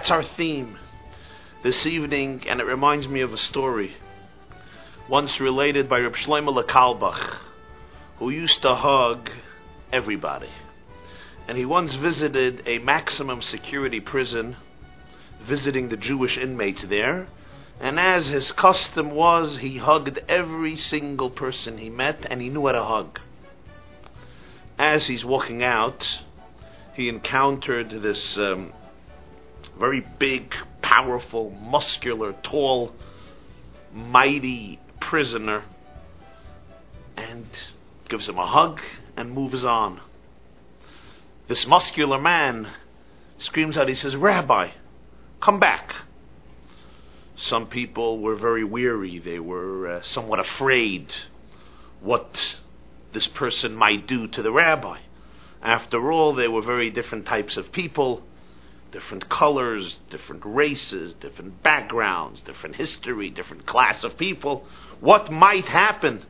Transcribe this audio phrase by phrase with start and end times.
[0.00, 0.78] That's our theme
[1.62, 3.96] this evening, and it reminds me of a story
[5.10, 7.36] once related by Reb Shlomo Carlebach,
[8.16, 9.30] who used to hug
[9.92, 10.48] everybody.
[11.46, 14.56] And he once visited a maximum security prison,
[15.42, 17.28] visiting the Jewish inmates there.
[17.78, 22.64] And as his custom was, he hugged every single person he met, and he knew
[22.64, 23.20] how to hug.
[24.78, 26.20] As he's walking out,
[26.94, 28.72] he encountered this um,
[29.80, 32.94] very big, powerful, muscular, tall,
[33.92, 35.64] mighty prisoner
[37.16, 37.46] and
[38.08, 38.78] gives him a hug
[39.16, 40.00] and moves on.
[41.48, 42.68] This muscular man
[43.38, 44.70] screams out, he says, Rabbi,
[45.40, 45.94] come back.
[47.36, 49.18] Some people were very weary.
[49.18, 51.10] They were uh, somewhat afraid
[52.00, 52.58] what
[53.12, 54.98] this person might do to the rabbi.
[55.62, 58.22] After all, they were very different types of people,
[58.90, 64.64] different colors, different races, different backgrounds, different history, different class of people.
[65.00, 66.24] What might happen?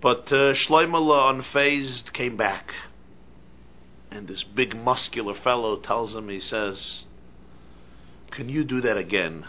[0.00, 2.74] But uh, unfazed, came back.
[4.10, 7.04] And this big muscular fellow tells him, he says,
[8.30, 9.46] Can you do that again?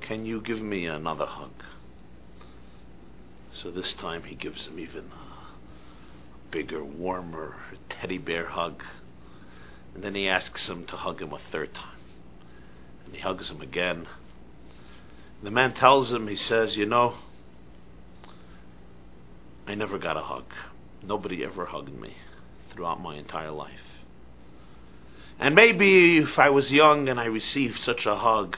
[0.00, 1.50] Can you give me another hug?
[3.62, 7.56] So this time he gives him even a bigger, warmer
[7.88, 8.82] teddy bear hug.
[9.96, 11.96] And then he asks him to hug him a third time.
[13.06, 14.06] And he hugs him again.
[15.42, 17.14] The man tells him, he says, You know,
[19.66, 20.44] I never got a hug.
[21.02, 22.14] Nobody ever hugged me
[22.70, 24.04] throughout my entire life.
[25.38, 28.54] And maybe if I was young and I received such a hug,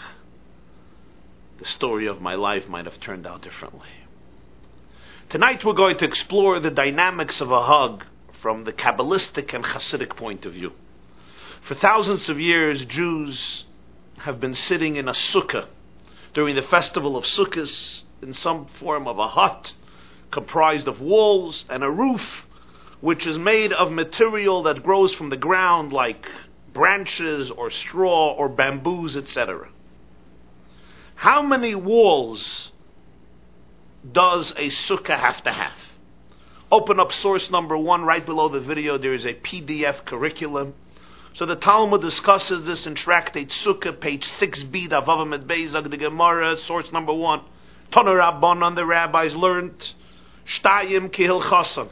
[1.60, 3.87] the story of my life might have turned out differently.
[5.28, 8.05] Tonight we're going to explore the dynamics of a hug
[8.43, 10.72] from the Kabbalistic and Hasidic point of view.
[11.62, 13.64] For thousands of years, Jews
[14.19, 15.66] have been sitting in a sukkah
[16.34, 19.72] during the festival of Sukkot in some form of a hut
[20.30, 22.44] comprised of walls and a roof,
[23.00, 26.26] which is made of material that grows from the ground like
[26.72, 29.69] branches or straw or bamboos, etc.
[31.14, 32.70] How many walls
[34.10, 35.72] does a sukkah have to have?
[36.70, 38.98] Open up source number one right below the video.
[38.98, 40.75] There is a PDF curriculum.
[41.34, 46.90] So the Talmud discusses this in Tractate Sukkah, page 6b, Davavim Bezag, the Gemara, source
[46.92, 47.42] number one.
[47.90, 49.92] Toner Rabbanon, the rabbis learned,
[50.46, 51.88] Shtayim Kihil Chasan.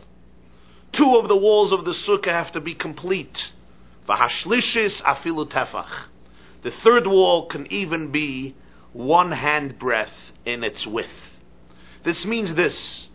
[0.93, 3.53] Two of the walls of the Sukkah have to be complete.
[4.09, 6.07] Vahashlishis Afilu Tefach.
[6.63, 8.57] The third wall can even be
[8.93, 11.09] one hand breadth in its width.
[12.03, 13.07] This means this.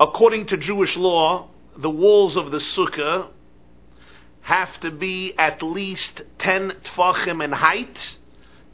[0.00, 3.28] According to Jewish law, the walls of the sukkah
[4.46, 8.16] have to be at least 10 tfachim in height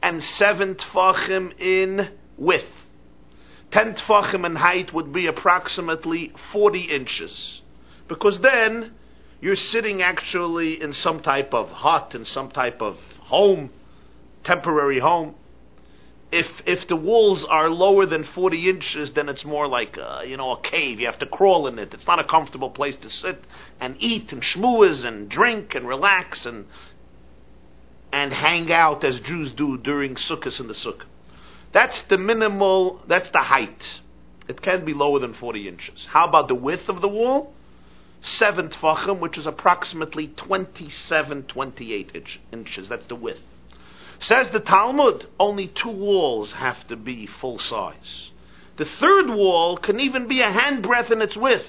[0.03, 2.67] and 7 tfachim in width.
[3.71, 7.63] 10 tfachim in height would be approximately 40 inches.
[8.07, 8.93] Because then
[9.41, 13.71] you're sitting actually in some type of hut, in some type of home,
[14.45, 15.35] temporary home
[16.33, 20.39] if if the walls are lower than 40 inches, then it's more like uh, you
[20.39, 20.99] know a cave.
[20.99, 21.93] You have to crawl in it.
[21.93, 23.45] It's not a comfortable place to sit
[23.79, 26.65] and eat and schmooze and drink and relax and
[28.11, 31.05] and hang out as Jews do during Sukkot in the Sukkah.
[31.73, 33.03] That's the minimal.
[33.07, 34.01] That's the height.
[34.49, 36.07] It can't be lower than 40 inches.
[36.11, 37.53] How about the width of the wall?
[38.23, 42.89] Seven tfachim, which is approximately 27, 28 inch, inches.
[42.89, 43.41] That's the width.
[44.23, 48.31] Says the Talmud, only two walls have to be full size.
[48.77, 51.67] The third wall can even be a handbreadth in its width,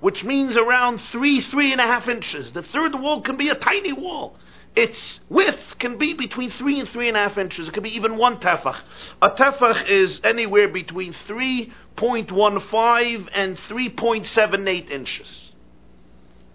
[0.00, 2.52] which means around three, three and a half inches.
[2.52, 4.38] The third wall can be a tiny wall.
[4.74, 7.68] Its width can be between three and three and a half inches.
[7.68, 8.78] It could be even one tefach.
[9.20, 15.50] A tefach is anywhere between 3.15 and 3.78 inches.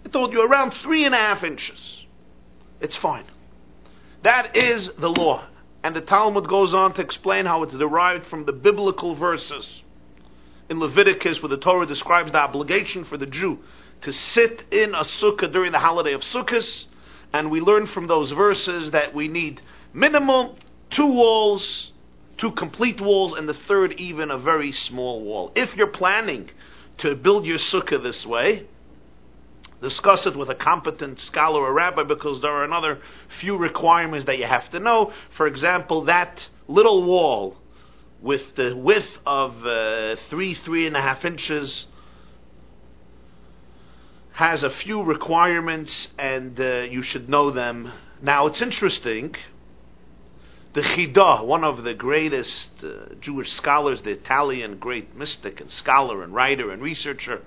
[0.04, 2.04] I told you around three and a half inches.
[2.80, 3.26] It's fine.
[4.26, 5.44] That is the law.
[5.84, 9.82] And the Talmud goes on to explain how it's derived from the biblical verses.
[10.68, 13.60] In Leviticus, where the Torah describes the obligation for the Jew
[14.00, 16.86] to sit in a sukkah during the holiday of Sukkot,
[17.32, 19.62] and we learn from those verses that we need
[19.94, 20.56] minimum
[20.90, 21.92] two walls,
[22.36, 25.52] two complete walls, and the third even a very small wall.
[25.54, 26.50] If you're planning
[26.98, 28.66] to build your sukkah this way,
[29.80, 33.00] discuss it with a competent scholar or rabbi because there are another
[33.40, 35.12] few requirements that you have to know.
[35.36, 37.56] For example, that little wall
[38.20, 41.86] with the width of uh, three, three and a half inches
[44.32, 47.92] has a few requirements and uh, you should know them.
[48.20, 49.34] Now it's interesting.
[50.74, 56.22] The Chida, one of the greatest uh, Jewish scholars, the Italian great mystic and scholar
[56.22, 57.42] and writer and researcher,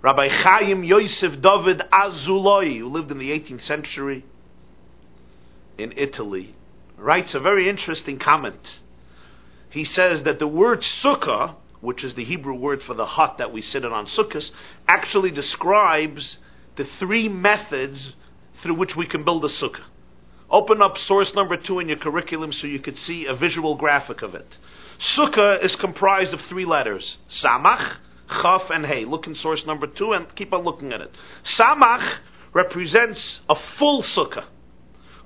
[0.00, 4.24] Rabbi Chaim Yosef David Azuloi, who lived in the 18th century
[5.76, 6.54] in Italy,
[6.96, 8.80] writes a very interesting comment.
[9.70, 13.52] He says that the word sukkah, which is the Hebrew word for the hut that
[13.52, 14.50] we sit in on Sukkot,
[14.86, 16.38] actually describes
[16.76, 18.14] the three methods
[18.62, 19.84] through which we can build a sukkah.
[20.48, 24.22] Open up source number two in your curriculum so you could see a visual graphic
[24.22, 24.58] of it.
[24.98, 27.96] Sukkah is comprised of three letters: Samach,
[28.30, 29.04] Chaf, and Hey.
[29.04, 31.14] Look in source number two and keep on looking at it.
[31.44, 32.18] Samach
[32.52, 34.44] represents a full sukkah,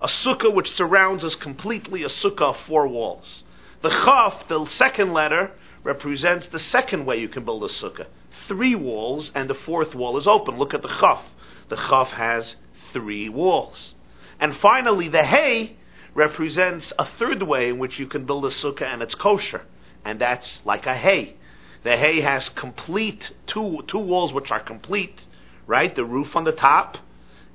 [0.00, 3.44] a sukkah which surrounds us completely, a sukkah of four walls.
[3.82, 5.52] The Chaf, the second letter,
[5.84, 8.06] represents the second way you can build a sukkah.
[8.48, 10.56] Three walls, and the fourth wall is open.
[10.56, 11.22] Look at the Chaf.
[11.68, 12.56] The Chaf has
[12.92, 13.94] three walls.
[14.38, 15.76] And finally, the Hay
[16.14, 19.62] represents a third way in which you can build a sukkah and it's kosher.
[20.04, 21.36] And that's like a hay.
[21.84, 25.26] The hay has complete two two walls which are complete,
[25.66, 25.94] right?
[25.94, 26.98] The roof on the top,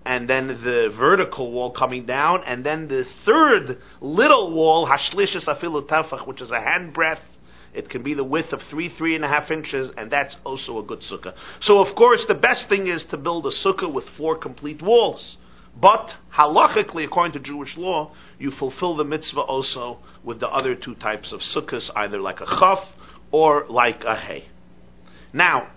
[0.05, 5.87] and then the vertical wall coming down, and then the third little wall, hashlishis afilu
[5.87, 7.19] tefach, which is a handbreadth
[7.77, 10.79] it can be the width of three, three and a half inches, and that's also
[10.79, 11.35] a good sukkah.
[11.59, 15.37] So, of course, the best thing is to build a sukkah with four complete walls.
[15.79, 20.95] But halachically, according to Jewish law, you fulfill the mitzvah also with the other two
[20.95, 22.83] types of sukkahs, either like a chaf
[23.31, 24.45] or like a hay.
[25.33, 25.67] Now,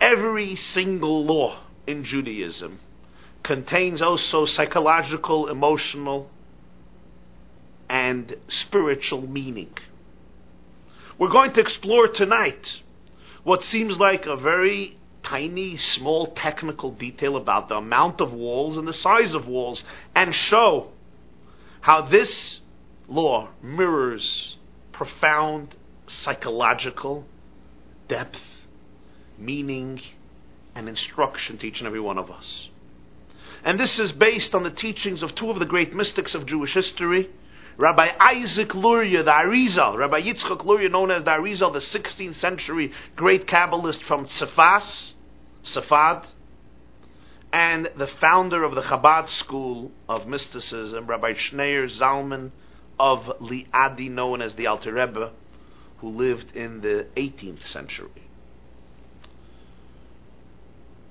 [0.00, 2.80] every single law in Judaism
[3.42, 6.30] contains also psychological, emotional,
[7.88, 9.72] and spiritual meaning.
[11.18, 12.80] We're going to explore tonight
[13.42, 18.86] what seems like a very tiny, small technical detail about the amount of walls and
[18.86, 19.82] the size of walls
[20.14, 20.88] and show
[21.80, 22.60] how this
[23.08, 24.56] law mirrors
[24.92, 25.74] profound
[26.08, 27.24] psychological
[28.08, 28.40] depth,
[29.38, 30.00] meaning,
[30.74, 32.68] and instruction to each and every one of us.
[33.64, 36.74] And this is based on the teachings of two of the great mystics of Jewish
[36.74, 37.28] history,
[37.76, 42.92] Rabbi Isaac Luria, the Arizal, Rabbi Yitzchak Luria, known as the Arizal, the 16th century
[43.14, 45.12] great Kabbalist from Tzefas,
[45.64, 46.26] Safad,
[47.52, 52.50] and the founder of the Chabad school of mysticism, Rabbi Schneur Zalman
[52.98, 55.32] of Liadi, known as the Alter Rebbe,
[56.00, 58.08] who lived in the 18th century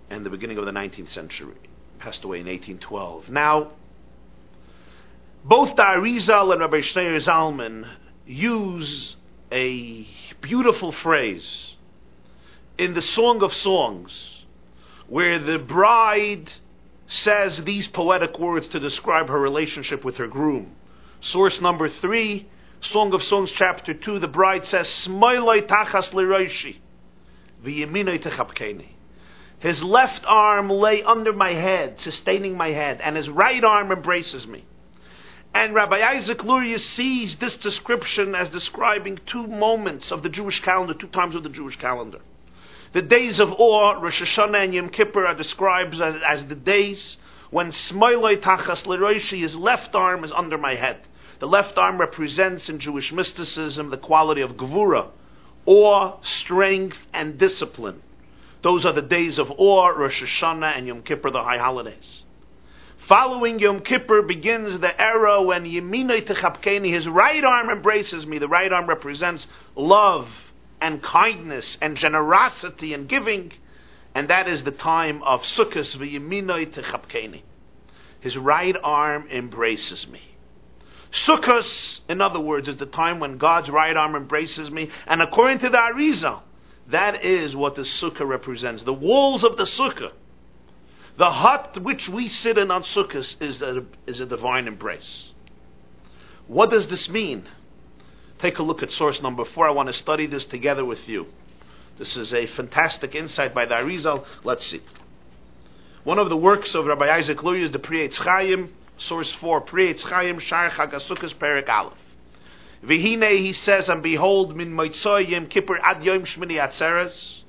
[0.09, 1.55] and the beginning of the 19th century,
[1.99, 3.29] passed away in 1812.
[3.29, 3.71] Now,
[5.43, 7.87] both the and Rabbi Schneur Zalman
[8.25, 9.15] use
[9.51, 10.07] a
[10.41, 11.73] beautiful phrase
[12.77, 14.45] in the Song of Songs
[15.07, 16.51] where the bride
[17.07, 20.75] says these poetic words to describe her relationship with her groom.
[21.21, 22.47] Source number three,
[22.81, 26.77] Song of Songs, chapter two, the bride says, Smoiloi tachas liroishi,
[27.63, 28.89] v'yeminoi techapkeni.
[29.59, 34.45] His left arm lay under my head, sustaining my head, and his right arm embraces
[34.45, 34.65] me.
[35.53, 40.93] And Rabbi Isaac Luria sees this description as describing two moments of the Jewish calendar,
[40.93, 42.19] two times of the Jewish calendar.
[42.93, 47.17] The days of awe, Rosh Hashanah and Yom Kippur, are described as, as the days
[47.49, 50.99] when Smoiloi Tachas Leroishi, his left arm is under my head.
[51.39, 55.09] The left arm represents in Jewish mysticism the quality of Gevura,
[55.65, 58.01] awe, strength, and discipline.
[58.63, 62.23] Those are the days of awe, Rosh Hashanah and Yom Kippur, the high holidays.
[63.07, 68.39] Following Yom Kippur begins the era when Yeminoi Techapkeni, his right arm embraces me.
[68.39, 70.27] The right arm represents love
[70.81, 73.53] and kindness and generosity and giving.
[74.13, 77.43] And that is the time of Sukkot v'Yeminoi Techapkeni.
[78.19, 80.36] His right arm embraces me.
[81.25, 84.89] Sukkot, in other words, is the time when God's right arm embraces me.
[85.05, 86.41] And according to the Arizal,
[86.87, 88.83] that is what the Sukkah represents.
[88.83, 90.11] The walls of the Sukkah
[91.17, 95.31] the hut which we sit in on Sukkot is a, is a divine embrace.
[96.45, 97.47] What does this mean?
[98.37, 99.67] Take a look at source number four.
[99.67, 101.25] I want to study this together with you.
[101.97, 104.25] This is a fantastic insight by the Arizal.
[104.43, 104.81] Let's see.
[106.03, 109.93] One of the works of Rabbi Isaac Luria is the Pri Chaim, source 4, Pri
[109.93, 111.93] Chaim, Shar Chagasukas, Perik Aleph.
[112.83, 117.43] Vihine, he says, and behold, min moitzoy yom kippur ad yom shmini atzeres,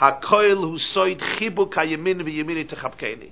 [0.00, 3.30] Hakoil who soid chibuk hayemin v'yemini techapkeni.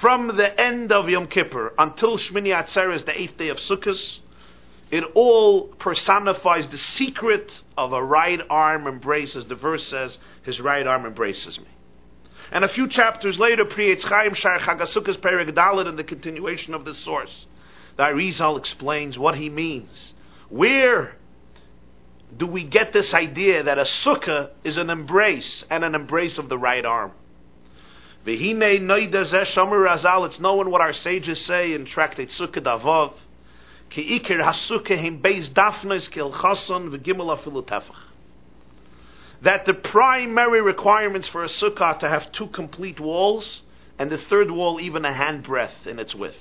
[0.00, 4.18] From the end of Yom Kippur until Shmini Atzeres, the eighth day of Sukkot,
[4.90, 10.60] it all personifies the secret of a right arm embrace, as the verse says, his
[10.60, 11.66] right arm embraces me.
[12.50, 16.74] And a few chapters later, Pri Etz Chaim Shar Chagasukas Perek Dalet, in the continuation
[16.74, 17.46] of this source,
[17.96, 20.14] the Arizal explains what he means.
[20.48, 21.16] Where
[22.36, 26.48] do we get this idea that a sukkah is an embrace and an embrace of
[26.48, 27.12] the right arm?
[28.26, 28.40] It's
[30.40, 33.14] known what our sages say in Tractate Sukkah Davov.
[33.90, 38.07] Ki ikir hasukkah him beis dafnes kil chason v'gimel afilu tefach.
[39.42, 43.62] That the primary requirements for a sukkah to have two complete walls,
[43.98, 46.36] and the third wall even a handbreadth in its width.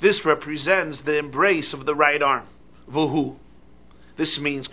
[0.00, 2.46] This represents the embrace of the right arm.
[2.90, 3.36] Vuhu.
[4.16, 4.68] This means.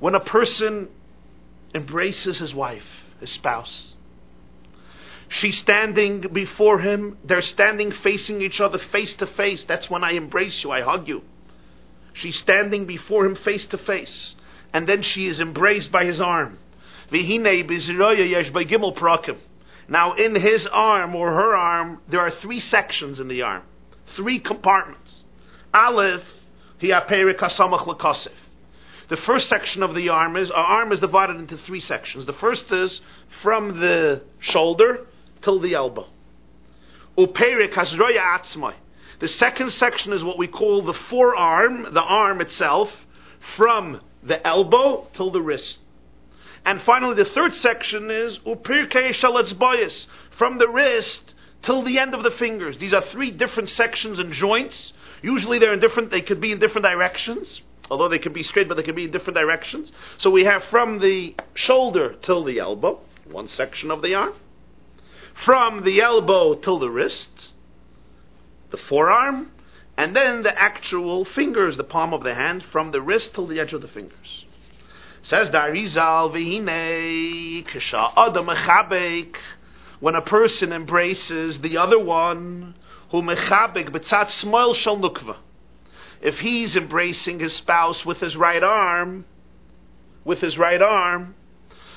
[0.00, 0.88] When a person
[1.74, 2.84] embraces his wife,
[3.20, 3.94] his spouse,
[5.28, 9.64] she's standing before him, they're standing facing each other face to face.
[9.64, 11.22] That's when I embrace you, I hug you.
[12.12, 14.34] She's standing before him face to face,
[14.72, 16.58] and then she is embraced by his arm.
[19.90, 23.62] Now, in his arm or her arm, there are three sections in the arm
[24.14, 25.22] three compartments.
[25.72, 26.22] Aleph.
[29.08, 32.26] The first section of the arm is, our arm is divided into three sections.
[32.26, 33.00] The first is
[33.42, 35.07] from the shoulder
[35.42, 36.06] till the elbow.
[37.16, 38.74] Uperik hasroya atzmai.
[39.18, 42.90] The second section is what we call the forearm, the arm itself,
[43.56, 45.78] from the elbow till the wrist.
[46.64, 52.22] And finally, the third section is upirkei shalatzbayis, from the wrist till the end of
[52.22, 52.78] the fingers.
[52.78, 54.92] These are three different sections and joints.
[55.22, 58.68] Usually they're in different, they could be in different directions, although they could be straight,
[58.68, 59.90] but they could be in different directions.
[60.18, 64.34] So we have from the shoulder till the elbow, one section of the arm.
[65.44, 67.50] From the elbow till the wrist,
[68.70, 69.50] the forearm,
[69.96, 73.60] and then the actual fingers, the palm of the hand, from the wrist till the
[73.60, 74.44] edge of the fingers.
[75.22, 79.32] Says the Arizal, Vihine, Kisha Adam
[80.00, 82.74] when a person embraces the other one,
[83.10, 85.36] who mechabek betzat smoil shal.
[86.20, 89.24] If he's embracing his spouse with his right arm,
[90.24, 91.34] with his right arm,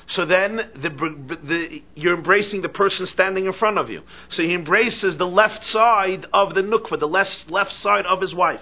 [0.06, 4.02] so then the, the, you're embracing the person standing in front of you.
[4.30, 8.34] So he embraces the left side of the nukva, the left, left side of his
[8.34, 8.60] wife.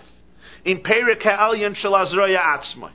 [0.64, 0.80] In
[2.38, 2.90] Atzmai.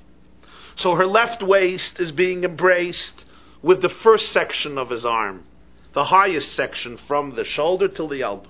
[0.76, 3.26] So her left waist is being embraced
[3.62, 5.46] with the first section of his arm
[5.96, 8.50] the highest section from the shoulder till the elbow.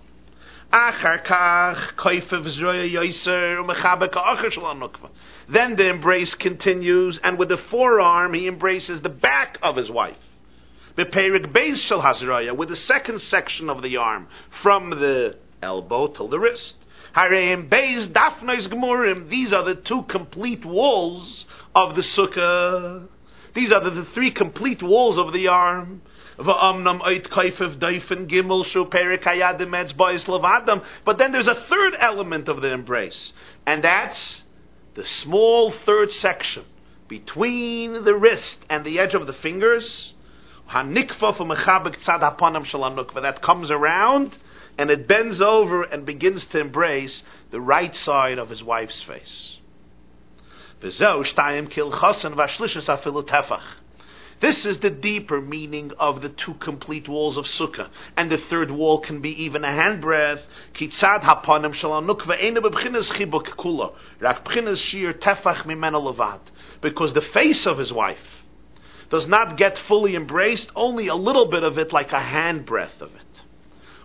[5.48, 10.18] Then the embrace continues, and with the forearm he embraces the back of his wife.
[10.98, 14.28] With the second section of the arm,
[14.62, 16.76] from the elbow till the wrist.
[17.16, 17.24] These
[19.54, 23.08] are the two complete walls of the sukkah.
[23.54, 26.02] These are the, the three complete walls of the arm.
[26.38, 26.78] But
[31.18, 33.34] then there's a third element of the embrace,
[33.66, 34.44] and that's
[34.96, 36.66] the small third section
[37.08, 40.14] between the wrist and the edge of the fingers.
[43.22, 44.38] That comes around
[44.78, 49.58] and it bends over and begins to embrace the right side of his wife's face.
[54.42, 57.90] This is the deeper meaning of the two complete walls of Sukkah.
[58.18, 60.42] And the third wall can be even a handbreadth.
[60.74, 62.42] Kitzad hapanim shalanukva
[63.12, 63.94] chibuk kula.
[64.20, 66.40] Rak shir tefach mimena.
[66.82, 68.18] Because the face of his wife
[69.10, 73.14] does not get fully embraced, only a little bit of it, like a handbreadth of
[73.16, 73.25] it.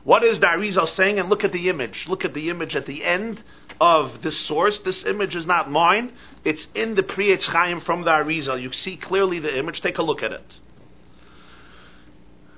[0.05, 1.19] What is the Arizal saying?
[1.19, 2.07] And look at the image.
[2.09, 3.43] Look at the image at the end
[3.81, 4.79] of this source.
[4.81, 6.13] This image is not mine.
[6.45, 8.61] It's in the Pri Etz Chaim from the Arizal.
[8.61, 9.81] You see clearly the image.
[9.81, 10.55] Take a look at it.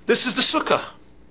[0.07, 0.85] This is the sukkah.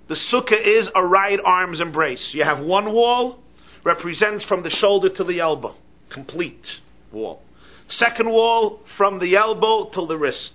[0.08, 2.34] The sukkah is a right arm's embrace.
[2.34, 3.40] You have one wall,
[3.84, 5.76] represents from the shoulder to the elbow.
[6.10, 6.80] Complete
[7.12, 7.42] wall.
[7.88, 10.54] Second wall, from the elbow till the wrist.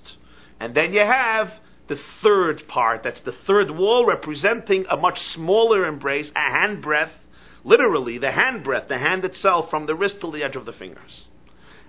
[0.61, 1.53] And then you have
[1.89, 3.03] the third part.
[3.03, 7.13] That's the third wall representing a much smaller embrace, a handbreadth,
[7.65, 11.27] literally the handbreadth, the hand itself from the wrist to the edge of the fingers.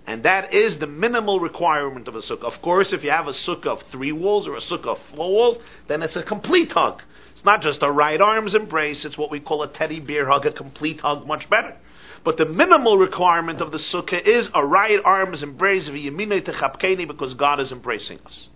[0.05, 2.45] And that is the minimal requirement of a sukkah.
[2.45, 5.29] Of course, if you have a sukkah of three walls or a sukkah of four
[5.29, 7.01] walls, then it's a complete hug.
[7.35, 10.45] It's not just a right arm's embrace, it's what we call a teddy bear hug,
[10.45, 11.75] a complete hug, much better.
[12.23, 17.71] But the minimal requirement of the sukkah is a right arm's embrace because God is
[17.71, 18.47] embracing us.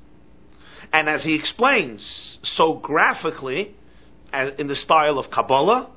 [0.93, 3.75] And as he explains so graphically,
[4.33, 5.89] uh, in the style of Kabbalah,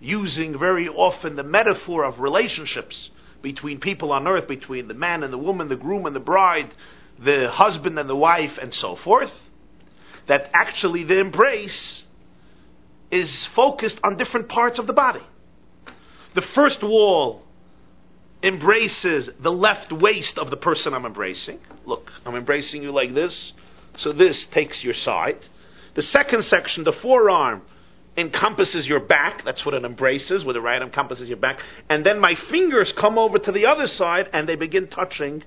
[0.00, 3.10] using very often the metaphor of relationships
[3.42, 6.74] between people on earth, between the man and the woman, the groom and the bride,
[7.18, 9.30] the husband and the wife, and so forth,
[10.26, 12.04] that actually the embrace
[13.10, 15.22] is focused on different parts of the body.
[16.34, 17.42] The first wall
[18.42, 21.60] embraces the left waist of the person I'm embracing.
[21.86, 23.52] Look, I'm embracing you like this,
[23.98, 25.38] so this takes your side.
[25.94, 27.62] The second section, the forearm,
[28.16, 29.44] encompasses your back.
[29.44, 31.62] That's what it embraces, where the right encompasses your back.
[31.88, 35.44] And then my fingers come over to the other side and they begin touching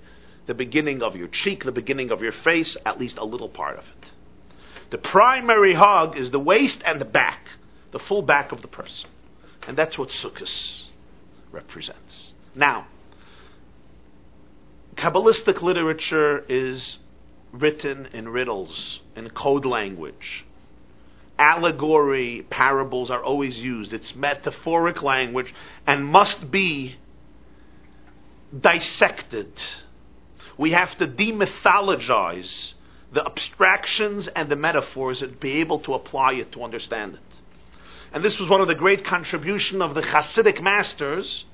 [0.48, 3.78] the beginning of your cheek, the beginning of your face, at least a little part
[3.78, 4.12] of it.
[4.90, 7.42] The primary hug is the waist and the back,
[7.92, 9.10] the full back of the person.
[9.68, 10.84] And that's what Sukkot
[11.52, 12.34] represents.
[12.56, 12.88] Now,
[14.96, 16.98] Kabbalistic literature is
[17.60, 20.46] written in riddles, in code language.
[21.40, 23.94] Allegory, parables are always used.
[23.94, 25.54] It's metaphoric language
[25.86, 26.96] and must be
[28.60, 29.52] dissected.
[30.58, 32.74] We have to demythologize
[33.12, 37.20] the abstractions and the metaphors and be able to apply it to understand it.
[38.12, 41.46] And this was one of the great contribution of the Hasidic masters,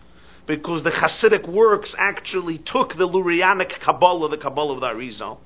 [0.45, 5.39] because the Hasidic works actually took the Lurianic Kabbalah, the Kabbalah of the Arizal,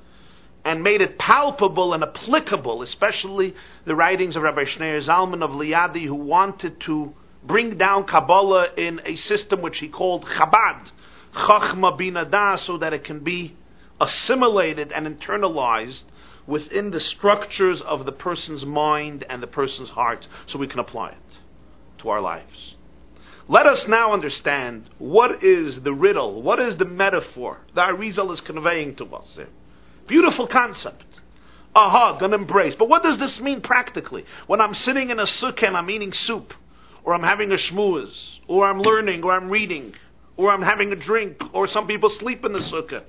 [0.68, 6.06] and made it palpable and applicable, especially the writings of Rabbi Schneur Zalman of Liadi,
[6.06, 10.92] who wanted to bring down Kabbalah in a system which he called Chabad,
[11.34, 13.56] Chachma Binada, so that it can be
[14.02, 16.04] assimilated and internalized
[16.46, 21.12] within the structures of the person's mind and the person's heart, so we can apply
[21.12, 21.38] it
[22.00, 22.76] to our lives.
[23.48, 28.42] Let us now understand what is the riddle, what is the metaphor that Arizal is
[28.42, 29.40] conveying to us.
[30.08, 31.04] Beautiful concept.
[31.76, 32.76] A hug, an embrace.
[32.76, 34.26] But what does this mean practically?
[34.48, 36.54] When I'm sitting in a sukkah and I'm eating soup,
[37.04, 39.94] or I'm having a shmooze, or I'm learning, or I'm reading,
[40.38, 43.04] or I'm having a drink, or some people sleep in the sukkah.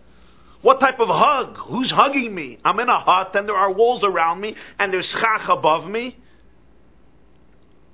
[0.60, 1.56] What type of hug?
[1.58, 2.58] Who's hugging me?
[2.64, 6.16] I'm in a hut and there are walls around me and there's schach above me.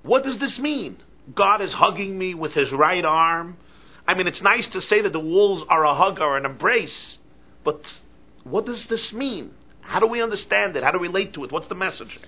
[0.03, 0.97] What does this mean?
[1.35, 3.59] God is hugging me with his right arm.
[4.07, 7.19] I mean, it's nice to say that the walls are a hug or an embrace,
[7.65, 7.83] but
[8.45, 9.53] what does this mean?
[9.81, 10.85] How do we understand it?
[10.85, 11.53] How do we relate to it?
[11.53, 12.19] What's the message?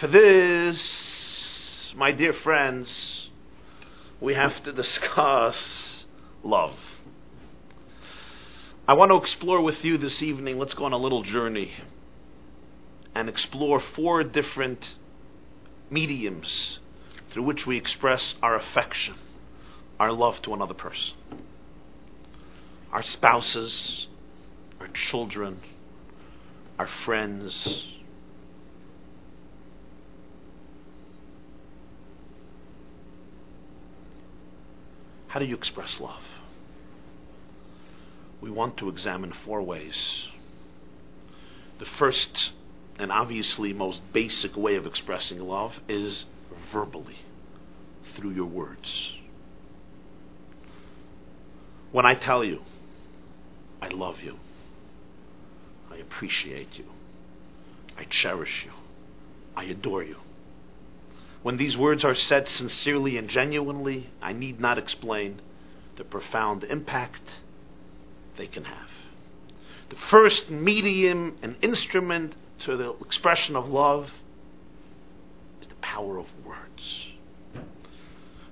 [0.00, 3.30] For this, my dear friends,
[4.20, 6.06] we have to discuss
[6.42, 6.74] love.
[8.86, 11.72] I want to explore with you this evening, let's go on a little journey
[13.14, 14.94] and explore four different
[15.90, 16.80] mediums
[17.30, 19.14] through which we express our affection
[19.98, 21.14] our love to another person.
[22.92, 24.06] Our spouses,
[24.80, 25.60] our children,
[26.78, 27.84] our friends.
[35.28, 36.22] How do you express love?
[38.40, 40.28] We want to examine four ways.
[41.78, 42.50] The first
[42.98, 46.26] and obviously most basic way of expressing love is
[46.72, 47.18] verbally,
[48.14, 49.14] through your words.
[51.94, 52.60] When I tell you,
[53.80, 54.40] I love you,
[55.88, 56.86] I appreciate you,
[57.96, 58.72] I cherish you,
[59.54, 60.16] I adore you.
[61.44, 65.40] When these words are said sincerely and genuinely, I need not explain
[65.94, 67.22] the profound impact
[68.38, 68.90] they can have.
[69.90, 74.10] The first medium and instrument to the expression of love
[75.62, 77.06] is the power of words.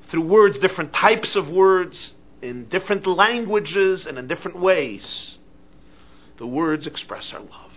[0.06, 5.38] Through words, different types of words, in different languages and in different ways,
[6.38, 7.72] the words express our love.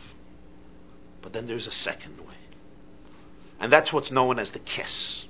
[1.21, 2.33] But then there's a second way.
[3.59, 5.25] And that's what's known as the kiss.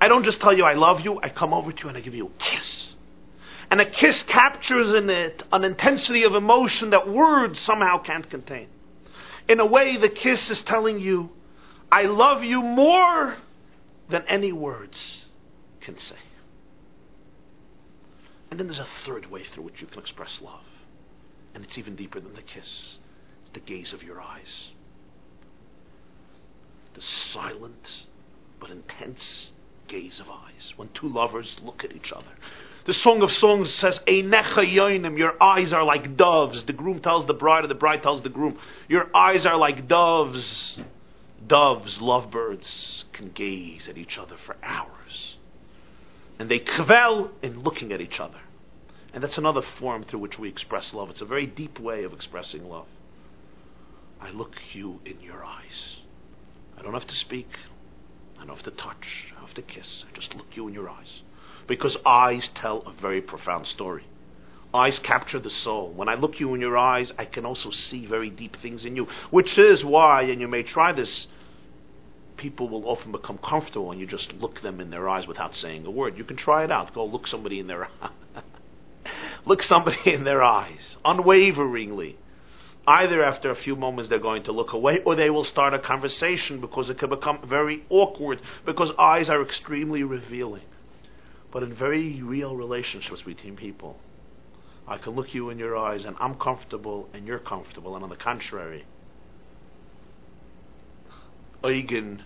[0.00, 2.00] I don't just tell you I love you, I come over to you and I
[2.00, 2.94] give you a kiss.
[3.70, 8.68] And a kiss captures in it an intensity of emotion that words somehow can't contain.
[9.48, 11.30] In a way, the kiss is telling you,
[11.90, 13.36] I love you more
[14.08, 15.26] than any words
[15.80, 16.16] can say.
[18.50, 20.64] And then there's a third way through which you can express love.
[21.54, 22.98] And it's even deeper than the kiss.
[23.42, 24.70] It's the gaze of your eyes.
[26.94, 28.06] The silent
[28.60, 29.52] but intense
[29.88, 30.72] gaze of eyes.
[30.76, 32.30] When two lovers look at each other.
[32.84, 36.64] The Song of Songs says, Your eyes are like doves.
[36.64, 39.88] The groom tells the bride, or the bride tells the groom, Your eyes are like
[39.88, 40.78] doves.
[41.46, 45.35] Doves, lovebirds, can gaze at each other for hours
[46.38, 48.38] and they kvel in looking at each other.
[49.12, 51.08] And that's another form through which we express love.
[51.10, 52.86] It's a very deep way of expressing love.
[54.20, 55.96] I look you in your eyes.
[56.78, 57.48] I don't have to speak.
[58.36, 59.24] I don't have to touch.
[59.30, 60.04] I don't have to kiss.
[60.06, 61.22] I just look you in your eyes.
[61.66, 64.04] Because eyes tell a very profound story.
[64.74, 65.92] Eyes capture the soul.
[65.92, 68.96] When I look you in your eyes, I can also see very deep things in
[68.96, 69.08] you.
[69.30, 71.26] Which is why, and you may try this,
[72.36, 75.86] people will often become comfortable when you just look them in their eyes without saying
[75.86, 76.18] a word.
[76.18, 76.94] You can try it out.
[76.94, 77.88] Go look somebody in their
[79.46, 82.16] look somebody in their eyes, unwaveringly.
[82.86, 85.78] Either after a few moments they're going to look away or they will start a
[85.78, 90.62] conversation because it can become very awkward because eyes are extremely revealing.
[91.50, 93.98] But in very real relationships between people,
[94.86, 97.96] I can look you in your eyes and I'm comfortable and you're comfortable.
[97.96, 98.84] And on the contrary,
[101.64, 102.22] Eugen,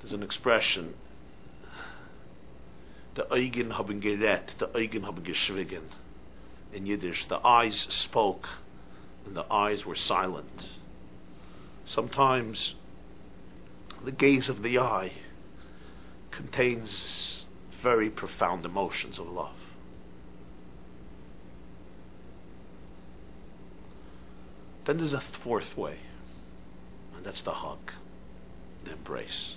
[0.00, 0.94] there's an expression,
[3.14, 5.82] the Eugen haben gerät, the Eugen haben geschwiegen.
[6.72, 8.48] In Yiddish, the eyes spoke
[9.26, 10.68] and the eyes were silent.
[11.84, 12.74] Sometimes
[14.04, 15.12] the gaze of the eye
[16.30, 17.46] contains
[17.82, 19.56] very profound emotions of love.
[24.84, 25.98] Then there's a fourth way,
[27.16, 27.92] and that's the hug,
[28.86, 29.56] embrace.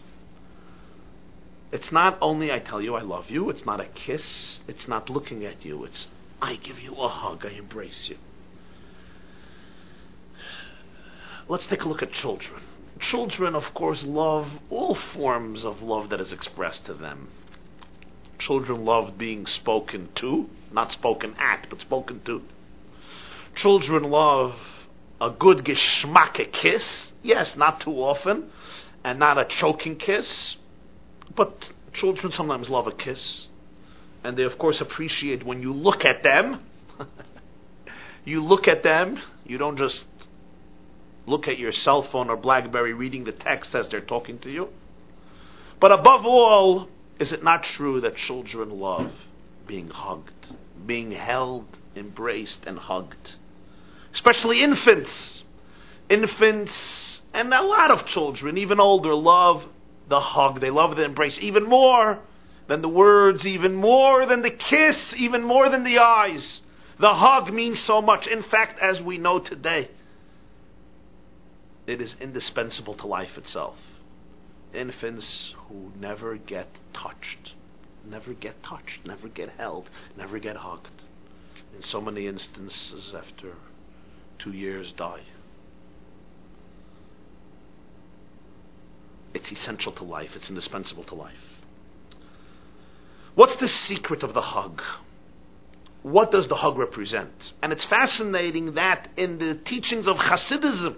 [1.71, 5.09] It's not only I tell you I love you, it's not a kiss, it's not
[5.09, 6.07] looking at you, it's
[6.41, 8.17] I give you a hug, I embrace you.
[11.47, 12.61] Let's take a look at children.
[12.99, 17.29] Children, of course, love all forms of love that is expressed to them.
[18.39, 22.41] Children love being spoken to, not spoken at, but spoken to.
[23.55, 24.55] Children love
[25.19, 27.11] a good geschmack kiss.
[27.21, 28.51] Yes, not too often,
[29.03, 30.57] and not a choking kiss.
[31.35, 33.47] But children sometimes love a kiss.
[34.23, 36.61] And they, of course, appreciate when you look at them.
[38.25, 40.05] you look at them, you don't just
[41.25, 44.69] look at your cell phone or Blackberry reading the text as they're talking to you.
[45.79, 46.87] But above all,
[47.19, 49.11] is it not true that children love
[49.67, 53.31] being hugged, being held, embraced, and hugged?
[54.13, 55.43] Especially infants.
[56.09, 59.65] Infants and a lot of children, even older, love
[60.07, 60.61] the hug.
[60.61, 62.19] They love the embrace even more
[62.67, 66.61] than the words, even more than the kiss, even more than the eyes.
[66.99, 68.27] The hug means so much.
[68.27, 69.89] In fact, as we know today,
[71.87, 73.77] it is indispensable to life itself.
[74.73, 77.53] Infants who never get touched,
[78.05, 81.01] never get touched, never get held, never get hugged.
[81.75, 83.55] In so many instances, after
[84.37, 85.21] two years, die.
[89.33, 91.33] It's essential to life, it's indispensable to life.
[93.35, 94.81] What's the secret of the hug?
[96.03, 97.53] What does the hug represent?
[97.61, 100.97] And it's fascinating that in the teachings of Hasidism,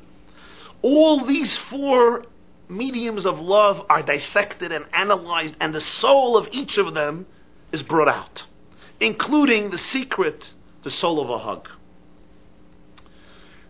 [0.81, 2.25] all these four
[2.67, 7.27] mediums of love are dissected and analyzed, and the soul of each of them
[7.71, 8.43] is brought out,
[8.99, 10.51] including the secret,
[10.83, 11.69] the soul of a hug.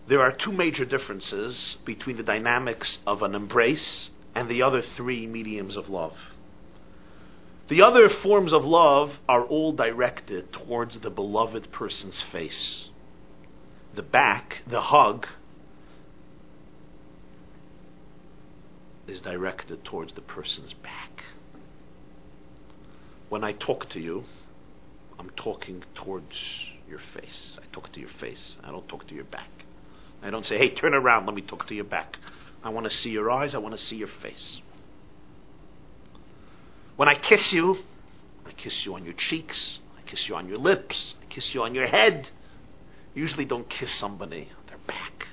[0.08, 5.26] There are two major differences between the dynamics of an embrace and the other three
[5.26, 6.13] mediums of love.
[7.67, 12.89] The other forms of love are all directed towards the beloved person's face.
[13.95, 15.26] The back, the hug,
[19.08, 21.24] is directed towards the person's back.
[23.30, 24.26] When I talk to you,
[25.17, 26.36] I'm talking towards
[26.88, 27.58] your face.
[27.62, 28.58] I talk to your face.
[28.63, 29.50] I don't talk to your back.
[30.21, 32.17] I don't say, hey, turn around, let me talk to your back.
[32.65, 34.60] I want to see your eyes, I want to see your face.
[36.95, 37.78] When I kiss you,
[38.43, 41.62] I kiss you on your cheeks, I kiss you on your lips, I kiss you
[41.62, 42.30] on your head.
[43.13, 45.28] Usually don't kiss somebody on their back.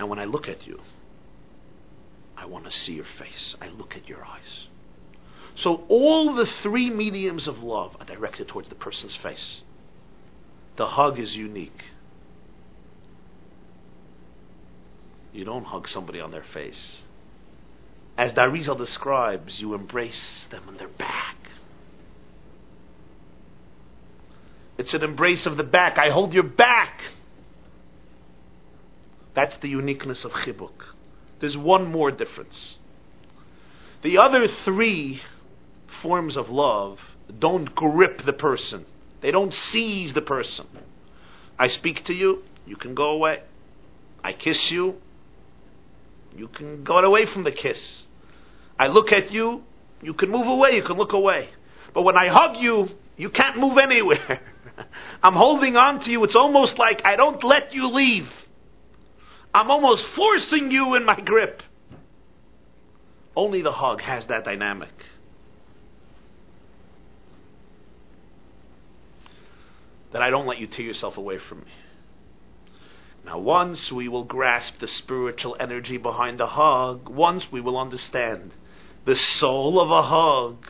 [0.00, 0.80] And when I look at you,
[2.36, 3.54] I want to see your face.
[3.60, 4.66] I look at your eyes.
[5.54, 9.62] So all the three mediums of love are directed towards the person's face.
[10.76, 11.84] The hug is unique.
[15.32, 17.04] You don't hug somebody on their face.
[18.18, 21.36] As the Arizal describes, you embrace them on their back.
[24.76, 25.98] It's an embrace of the back.
[25.98, 27.00] I hold your back.
[29.34, 30.72] That's the uniqueness of chibuk.
[31.40, 32.76] There's one more difference.
[34.02, 35.22] The other three
[36.02, 36.98] forms of love
[37.38, 38.84] don't grip the person.
[39.20, 40.66] They don't seize the person.
[41.58, 43.42] I speak to you, you can go away.
[44.24, 44.96] I kiss you,
[46.36, 48.02] you can go away from the kiss.
[48.78, 49.62] I look at you,
[50.02, 51.48] you can move away, you can look away.
[51.94, 54.40] But when I hug you, you can't move anywhere.
[55.22, 56.24] I'm holding on to you.
[56.24, 58.28] It's almost like I don't let you leave.
[59.54, 61.62] I'm almost forcing you in my grip.
[63.36, 64.90] Only the hug has that dynamic.
[70.12, 71.72] That I don't let you tear yourself away from me.
[73.24, 78.52] Now, once we will grasp the spiritual energy behind the hug, once we will understand
[79.04, 80.66] the soul of a hug,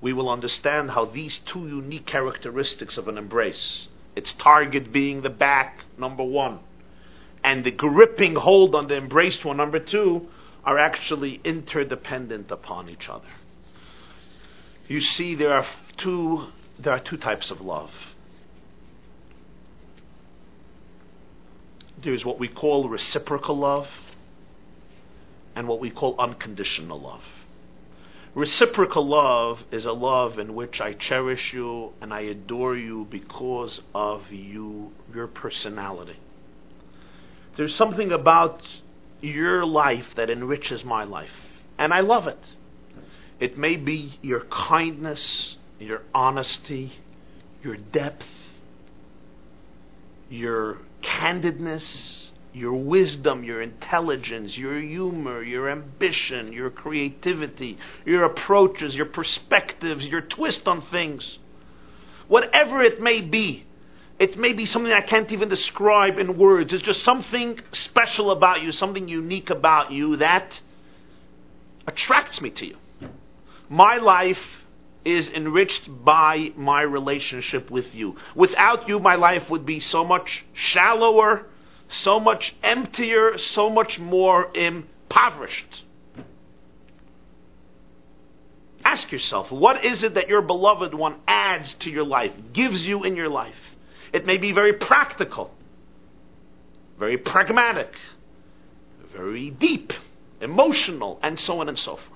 [0.00, 5.30] we will understand how these two unique characteristics of an embrace, its target being the
[5.30, 6.58] back, number one,
[7.42, 10.28] and the gripping hold on the embraced one, number two,
[10.64, 13.28] are actually interdependent upon each other.
[14.86, 15.66] You see, there are
[15.96, 17.90] two, there are two types of love.
[22.02, 23.88] There's what we call reciprocal love
[25.54, 27.22] and what we call unconditional love.
[28.34, 33.80] Reciprocal love is a love in which I cherish you and I adore you because
[33.94, 36.16] of you, your personality.
[37.56, 38.62] There's something about
[39.20, 41.30] your life that enriches my life,
[41.78, 42.38] and I love it.
[43.38, 46.92] It may be your kindness, your honesty,
[47.62, 48.26] your depth,
[50.30, 59.06] your candidness, your wisdom, your intelligence, your humor, your ambition, your creativity, your approaches, your
[59.06, 61.38] perspectives, your twist on things.
[62.28, 63.66] Whatever it may be,
[64.18, 66.72] it may be something I can't even describe in words.
[66.72, 70.60] It's just something special about you, something unique about you that
[71.86, 72.76] attracts me to you.
[73.68, 74.61] My life
[75.04, 78.16] is enriched by my relationship with you.
[78.34, 81.46] Without you, my life would be so much shallower,
[81.88, 85.84] so much emptier, so much more impoverished.
[88.84, 93.04] Ask yourself, what is it that your beloved one adds to your life, gives you
[93.04, 93.56] in your life?
[94.12, 95.54] It may be very practical,
[96.98, 97.92] very pragmatic,
[99.12, 99.92] very deep,
[100.40, 102.11] emotional, and so on and so forth.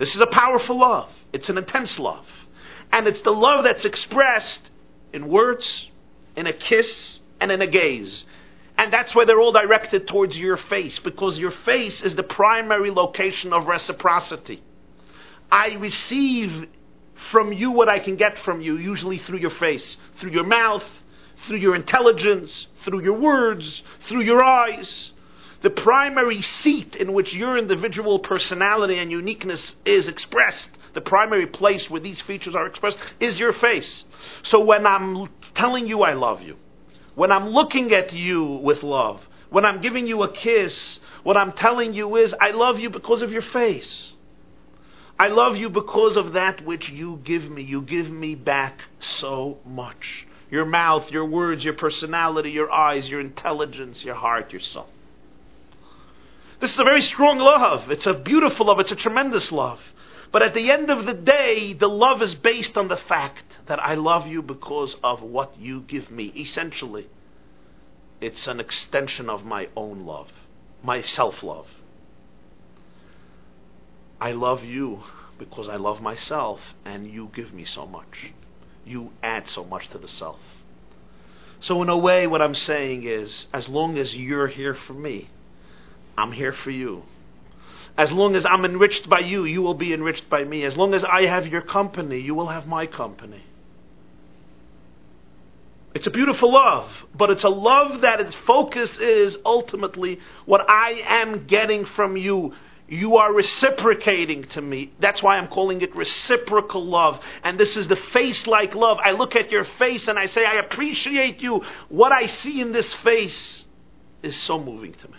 [0.00, 1.10] This is a powerful love.
[1.30, 2.24] It's an intense love.
[2.90, 4.70] And it's the love that's expressed
[5.12, 5.90] in words,
[6.34, 8.24] in a kiss, and in a gaze.
[8.78, 12.90] And that's why they're all directed towards your face, because your face is the primary
[12.90, 14.62] location of reciprocity.
[15.52, 16.66] I receive
[17.30, 20.84] from you what I can get from you, usually through your face, through your mouth,
[21.46, 25.12] through your intelligence, through your words, through your eyes.
[25.62, 31.90] The primary seat in which your individual personality and uniqueness is expressed, the primary place
[31.90, 34.04] where these features are expressed, is your face.
[34.42, 36.56] So when I'm telling you I love you,
[37.14, 39.20] when I'm looking at you with love,
[39.50, 43.20] when I'm giving you a kiss, what I'm telling you is I love you because
[43.20, 44.12] of your face.
[45.18, 47.62] I love you because of that which you give me.
[47.62, 50.26] You give me back so much.
[50.50, 54.88] Your mouth, your words, your personality, your eyes, your intelligence, your heart, your soul.
[56.60, 57.90] This is a very strong love.
[57.90, 58.80] It's a beautiful love.
[58.80, 59.80] It's a tremendous love.
[60.30, 63.80] But at the end of the day, the love is based on the fact that
[63.80, 66.26] I love you because of what you give me.
[66.36, 67.08] Essentially,
[68.20, 70.28] it's an extension of my own love,
[70.82, 71.66] my self love.
[74.20, 75.02] I love you
[75.38, 78.32] because I love myself and you give me so much.
[78.84, 80.40] You add so much to the self.
[81.60, 85.30] So, in a way, what I'm saying is as long as you're here for me,
[86.20, 87.02] I'm here for you.
[87.96, 90.64] As long as I'm enriched by you, you will be enriched by me.
[90.64, 93.42] As long as I have your company, you will have my company.
[95.92, 101.02] It's a beautiful love, but it's a love that its focus is ultimately what I
[101.04, 102.54] am getting from you.
[102.88, 104.92] You are reciprocating to me.
[105.00, 107.20] That's why I'm calling it reciprocal love.
[107.42, 108.98] And this is the face like love.
[109.02, 111.62] I look at your face and I say, I appreciate you.
[111.88, 113.64] What I see in this face
[114.22, 115.18] is so moving to me.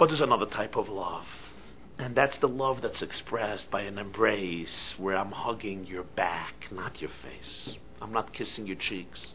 [0.00, 1.26] But there's another type of love.
[1.98, 7.02] And that's the love that's expressed by an embrace where I'm hugging your back, not
[7.02, 7.76] your face.
[8.00, 9.34] I'm not kissing your cheeks.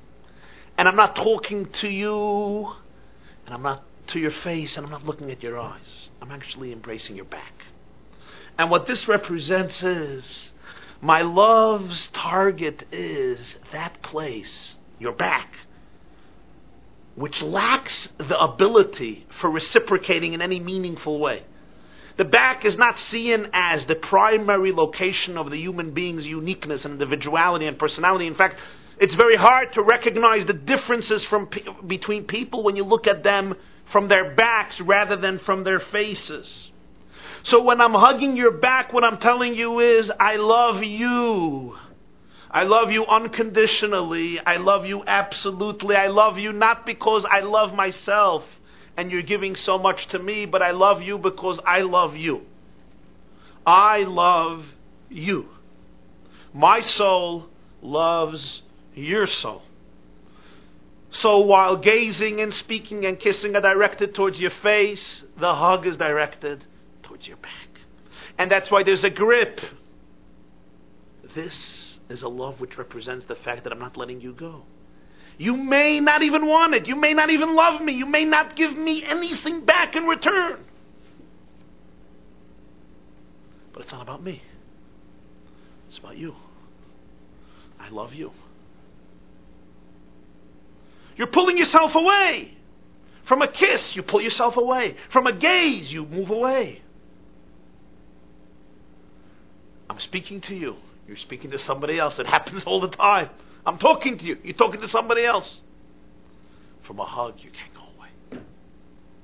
[0.75, 2.73] And I'm not talking to you,
[3.45, 6.09] and I'm not to your face, and I'm not looking at your eyes.
[6.19, 7.65] I'm actually embracing your back.
[8.57, 10.51] And what this represents is
[10.99, 15.53] my love's target is that place, your back,
[17.15, 21.43] which lacks the ability for reciprocating in any meaningful way.
[22.17, 26.93] The back is not seen as the primary location of the human being's uniqueness and
[26.93, 28.27] individuality and personality.
[28.27, 28.57] In fact,
[28.97, 31.49] it's very hard to recognize the differences from
[31.85, 33.55] between people when you look at them
[33.91, 36.71] from their backs rather than from their faces.
[37.43, 41.77] So when I'm hugging your back, what I'm telling you is, I love you.
[42.55, 44.39] I love you unconditionally.
[44.39, 45.97] I love you absolutely.
[45.97, 48.45] I love you not because I love myself
[48.95, 52.43] and you're giving so much to me, but I love you because I love you.
[53.65, 54.65] I love
[55.09, 55.49] you.
[56.53, 57.49] My soul
[57.81, 58.61] loves
[58.93, 59.63] your soul.
[61.11, 65.97] So while gazing and speaking and kissing are directed towards your face, the hug is
[65.97, 66.63] directed
[67.03, 67.81] towards your back.
[68.37, 69.59] And that's why there's a grip.
[71.35, 74.63] This is a love which represents the fact that I'm not letting you go.
[75.37, 76.87] You may not even want it.
[76.87, 77.93] You may not even love me.
[77.93, 80.63] You may not give me anything back in return.
[83.73, 84.41] But it's not about me.
[85.89, 86.35] It's about you.
[87.79, 88.31] I love you.
[91.17, 92.51] You're pulling yourself away.
[93.25, 94.95] From a kiss, you pull yourself away.
[95.09, 96.81] From a gaze, you move away.
[99.89, 100.75] I'm speaking to you.
[101.07, 102.19] You're speaking to somebody else.
[102.19, 103.29] It happens all the time.
[103.65, 104.37] I'm talking to you.
[104.43, 105.61] You're talking to somebody else.
[106.83, 108.43] From a hug, you can't go away.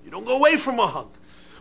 [0.04, 1.10] You don't go away from a hug.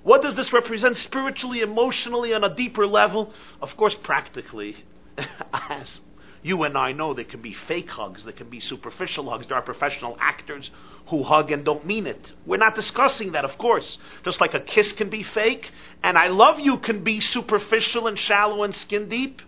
[0.03, 3.35] What does this represent spiritually, emotionally, on a deeper level?
[3.61, 4.77] Of course, practically,
[5.53, 6.01] as
[6.43, 9.47] you and I know, there can be fake hugs, there can be superficial hugs.
[9.47, 10.71] There are professional actors
[11.09, 12.33] who hug and don't mean it.
[12.47, 13.99] We're not discussing that, of course.
[14.25, 15.71] Just like a kiss can be fake,
[16.03, 19.43] and I love you can be superficial and shallow and skin deep,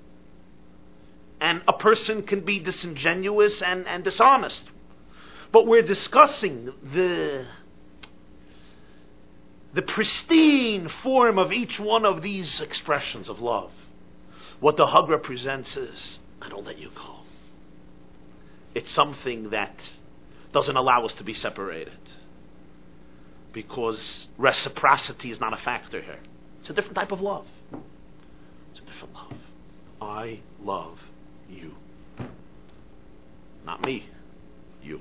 [1.42, 4.62] and a person can be disingenuous and, and dishonest.
[5.50, 7.46] But we're discussing the
[9.74, 13.72] the pristine form of each one of these expressions of love.
[14.60, 17.20] What the hug represents is, I don't let you go.
[18.74, 19.74] It's something that
[20.52, 21.98] doesn't allow us to be separated.
[23.52, 26.20] Because reciprocity is not a factor here.
[26.60, 27.46] It's a different type of love.
[28.70, 29.38] It's a different love.
[30.00, 31.00] I love
[31.52, 31.74] you.
[33.64, 34.08] Not me,
[34.82, 35.00] you.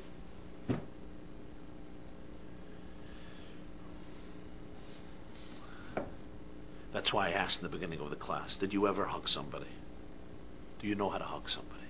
[6.93, 9.67] That's why I asked in the beginning of the class Did you ever hug somebody?
[10.81, 11.81] Do you know how to hug somebody?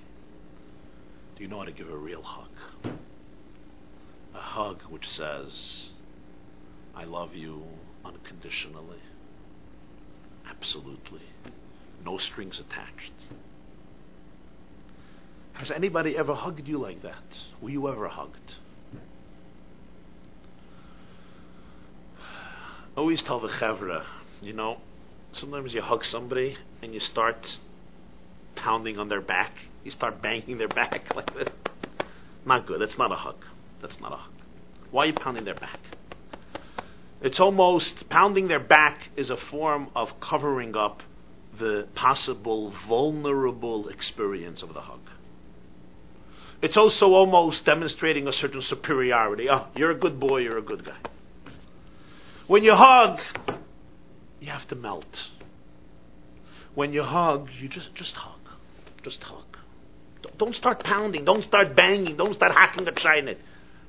[1.36, 2.50] Do you know how to give a real hug?
[4.36, 5.90] A hug which says,
[6.96, 7.64] I love you
[8.06, 9.00] unconditionally,
[10.48, 11.22] absolutely,
[12.06, 13.12] no strings attached.
[15.62, 17.22] Has anybody ever hugged you like that?
[17.62, 18.56] Were you ever hugged?
[22.18, 24.04] I always tell the chevra,
[24.42, 24.82] you know,
[25.34, 27.60] sometimes you hug somebody and you start
[28.56, 29.52] pounding on their back.
[29.84, 31.50] You start banging their back like this.
[32.44, 32.82] Not good.
[32.82, 33.46] That's not a hug.
[33.84, 34.34] That's not a hug.
[34.90, 35.80] Why are you pounding their back?
[37.22, 41.04] It's almost pounding their back is a form of covering up
[41.60, 45.02] the possible vulnerable experience of the hug.
[46.62, 49.50] It's also almost demonstrating a certain superiority.
[49.50, 50.98] Oh, you're a good boy, you're a good guy.
[52.48, 53.20] When you hug,
[54.40, 55.30] you have to melt.
[56.76, 58.40] When you hug, you just just hug.
[59.04, 59.58] Just hug.
[60.38, 61.26] Don't start pounding.
[61.26, 62.16] Don't start banging.
[62.16, 63.36] Don't start hacking the china.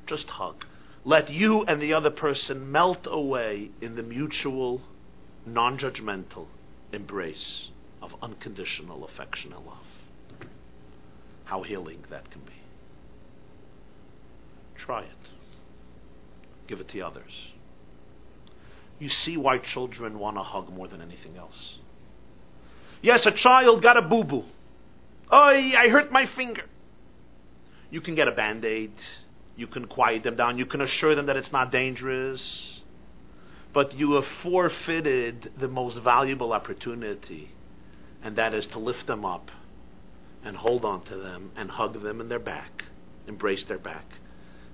[0.07, 0.65] Just hug.
[1.05, 4.81] Let you and the other person melt away in the mutual,
[5.45, 6.47] non judgmental
[6.93, 7.69] embrace
[8.01, 9.77] of unconditional affection and love.
[11.45, 12.62] How healing that can be.
[14.85, 15.31] Try it.
[16.67, 17.33] Give it to others.
[18.99, 21.79] You see why children want to hug more than anything else.
[23.01, 24.45] Yes, a child got a boo boo.
[25.31, 26.65] Oh, I hurt my finger.
[27.91, 28.93] You can get a band aid.
[29.55, 30.59] You can quiet them down.
[30.59, 32.81] You can assure them that it's not dangerous.
[33.73, 37.51] But you have forfeited the most valuable opportunity,
[38.23, 39.51] and that is to lift them up
[40.45, 42.85] and hold on to them and hug them in their back,
[43.29, 44.07] embrace their back,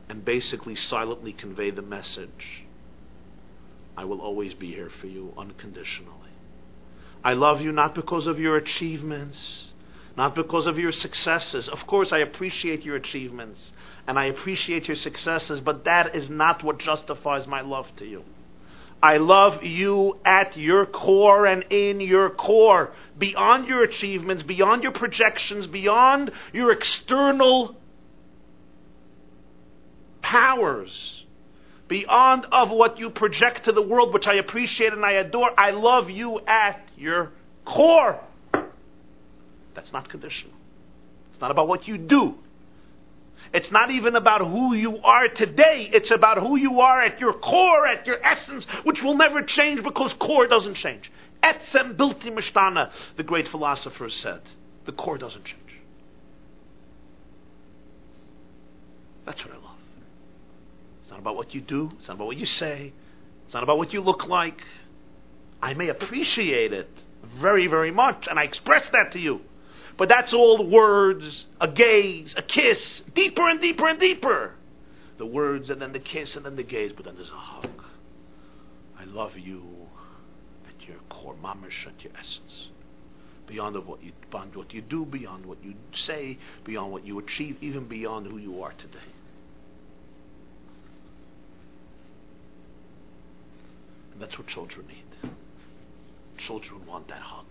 [0.08, 2.64] and basically silently convey the message
[3.98, 6.30] I will always be here for you unconditionally.
[7.24, 9.72] I love you not because of your achievements,
[10.16, 11.68] not because of your successes.
[11.68, 13.72] Of course, I appreciate your achievements
[14.06, 18.22] and I appreciate your successes, but that is not what justifies my love to you.
[19.02, 24.92] I love you at your core and in your core, beyond your achievements, beyond your
[24.92, 27.76] projections, beyond your external
[30.28, 31.24] powers
[31.88, 35.50] beyond of what you project to the world, which I appreciate and I adore.
[35.56, 37.32] I love you at your
[37.64, 38.20] core.
[39.74, 40.52] That's not conditional.
[41.32, 42.34] It's not about what you do.
[43.54, 45.88] It's not even about who you are today.
[45.90, 49.82] It's about who you are at your core, at your essence, which will never change
[49.82, 51.10] because core doesn't change.
[51.42, 54.42] Etzem bilti mishtana, the great philosopher said.
[54.84, 55.62] The core doesn't change.
[59.24, 59.57] That's what I
[61.18, 61.90] not about what you do.
[61.98, 62.92] It's not about what you say.
[63.44, 64.62] It's not about what you look like.
[65.60, 66.88] I may appreciate it
[67.40, 69.40] very, very much, and I express that to you.
[69.96, 74.54] But that's all words, a gaze, a kiss, deeper and deeper and deeper.
[75.18, 77.68] The words, and then the kiss, and then the gaze, but then there's a hug.
[78.96, 79.64] I love you
[80.68, 82.68] at your core, mamish, at your essence.
[83.48, 87.18] Beyond of what you, beyond what you do, beyond what you say, beyond what you
[87.18, 88.98] achieve, even beyond who you are today.
[94.07, 95.30] And that's what children need.
[96.38, 97.46] Children want that hug.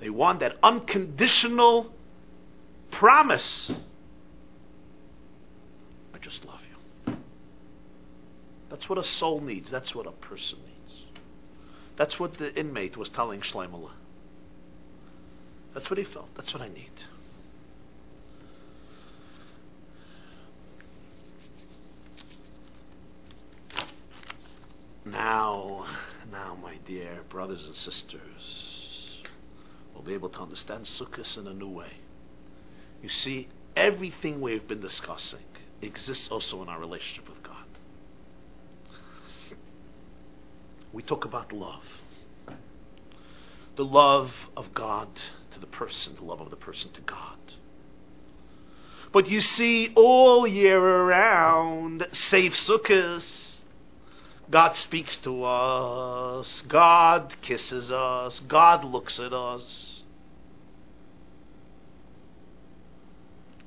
[0.00, 1.92] They want that unconditional
[2.90, 3.70] promise.
[6.14, 6.60] I just love
[7.06, 7.16] you.
[8.70, 9.70] That's what a soul needs.
[9.70, 11.02] That's what a person needs.
[11.96, 13.90] That's what the inmate was telling Shlomo.
[15.74, 16.28] That's what he felt.
[16.36, 16.90] That's what I need.
[25.04, 25.86] Now,
[26.32, 29.22] now, my dear brothers and sisters,
[29.92, 31.92] we'll be able to understand Sukkot in a new way.
[33.02, 35.44] You see, everything we've been discussing
[35.82, 37.66] exists also in our relationship with God.
[40.92, 41.82] We talk about love.
[43.76, 45.08] The love of God
[45.52, 47.36] to the person, the love of the person to God.
[49.12, 53.43] But you see, all year around, save Sukkot,
[54.54, 56.62] God speaks to us.
[56.68, 58.38] God kisses us.
[58.46, 60.02] God looks at us.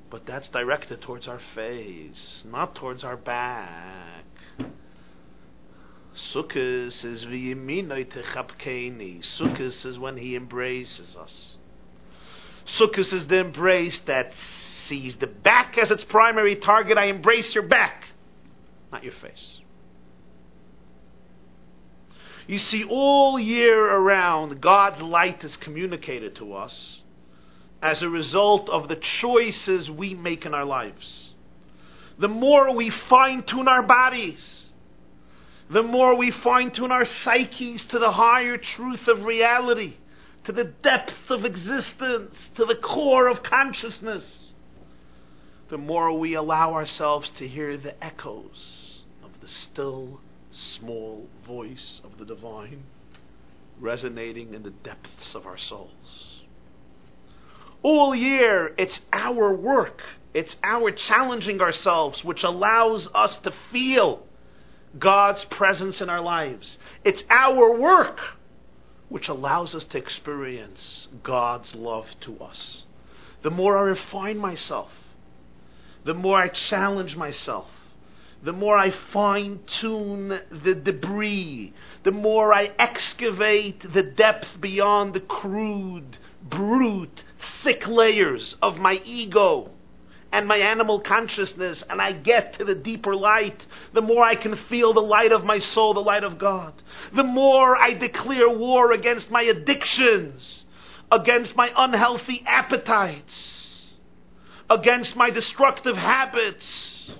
[0.08, 4.24] But that's directed towards our face, not towards our back.
[6.32, 9.84] Sukkot is v'yiminoi techapkeini.
[9.84, 11.58] Is when He embraces us.
[12.64, 14.32] Sukkot is the embrace that
[14.86, 16.96] sees the back as its primary target.
[16.96, 18.04] I embrace your back,
[18.90, 19.60] not your face.
[22.48, 27.00] You see, all year around, God's light is communicated to us
[27.82, 31.34] as a result of the choices we make in our lives.
[32.18, 34.64] The more we fine tune our bodies,
[35.68, 39.98] the more we fine tune our psyches to the higher truth of reality,
[40.44, 44.24] to the depth of existence, to the core of consciousness,
[45.68, 50.22] the more we allow ourselves to hear the echoes of the still
[50.78, 52.84] small voice of the divine
[53.80, 56.42] resonating in the depths of our souls.
[57.82, 60.00] All year, it's our work,
[60.34, 64.26] it's our challenging ourselves which allows us to feel
[64.98, 66.78] God's presence in our lives.
[67.04, 68.18] It's our work
[69.08, 72.84] which allows us to experience God's love to us.
[73.42, 74.90] The more I refine myself,
[76.04, 77.68] the more I challenge myself,
[78.42, 81.72] the more I fine tune the debris,
[82.04, 87.24] the more I excavate the depth beyond the crude, brute,
[87.62, 89.70] thick layers of my ego
[90.30, 94.56] and my animal consciousness, and I get to the deeper light, the more I can
[94.56, 96.74] feel the light of my soul, the light of God.
[97.14, 100.64] The more I declare war against my addictions,
[101.10, 103.86] against my unhealthy appetites,
[104.68, 107.10] against my destructive habits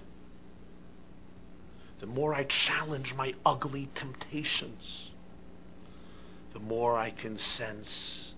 [2.00, 5.10] the more I challenge my ugly temptations,
[6.52, 8.34] the more I can sense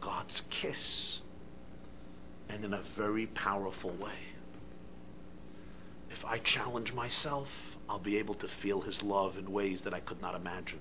[0.00, 1.20] God's kiss,
[2.48, 4.18] and in a very powerful way.
[6.10, 7.48] If I challenge myself,
[7.88, 10.80] I'll be able to feel His love in ways that I could not imagine.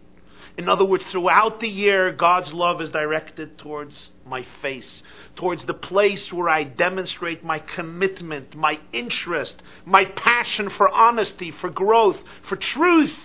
[0.58, 5.04] In other words, throughout the year, God's love is directed towards my face,
[5.36, 11.70] towards the place where I demonstrate my commitment, my interest, my passion for honesty, for
[11.70, 13.16] growth, for truth,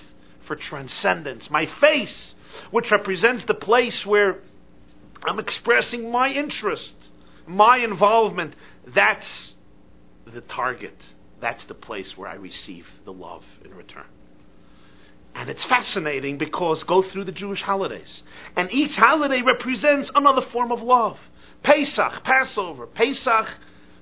[0.47, 1.51] for transcendence.
[1.51, 2.35] My face,
[2.71, 4.39] which represents the place where
[5.25, 6.95] I'm expressing my interest,
[7.47, 8.55] my involvement.
[8.87, 9.55] That's
[10.27, 10.97] the target.
[11.41, 14.07] That's the place where I receive the love in return.
[15.37, 18.23] And it's fascinating because go through the Jewish holidays.
[18.57, 21.19] And each holiday represents another form of love.
[21.63, 22.87] Pesach, Passover.
[22.87, 23.47] Pesach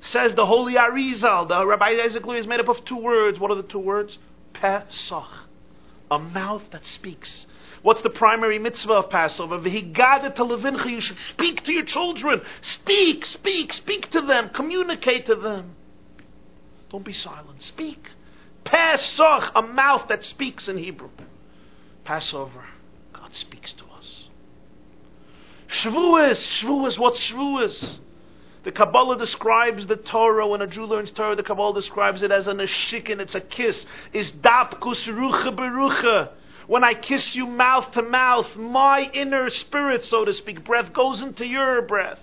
[0.00, 1.48] says the holy Arizal.
[1.48, 3.40] The Rabbi Isaac Lurie is made up of two words.
[3.40, 4.16] What are the two words?
[4.52, 5.26] Pesach.
[6.10, 7.46] A mouth that speaks.
[7.82, 9.56] What's the primary mitzvah of Passover?
[9.68, 12.42] You should speak to your children.
[12.62, 14.50] Speak, speak, speak to them.
[14.50, 15.74] Communicate to them.
[16.90, 17.60] Don't be silent.
[17.62, 18.08] Speak.
[18.64, 21.10] Pesach, a mouth that speaks in Hebrew.
[22.04, 22.64] Passover,
[23.12, 24.28] God speaks to us.
[25.68, 27.98] Shavuos, Shavuos, what Shavuos?
[28.64, 32.46] The Kabbalah describes the Torah, when a Jew learns Torah, the Kabbalah describes it as
[32.46, 33.84] a neshikin, it's a kiss.
[34.12, 36.30] Is dapkus rucha berucha.
[36.66, 41.20] When I kiss you mouth to mouth, my inner spirit, so to speak, breath goes
[41.20, 42.18] into your breath.